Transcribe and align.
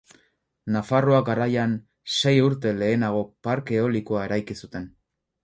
Nafarroa 0.75 1.19
Garaian 1.27 1.75
sei 2.15 2.33
urte 2.47 2.73
lehenago 2.79 3.21
parke 3.49 3.79
eolikoa 3.83 4.27
eraiki 4.31 4.59
zuten. 4.65 4.91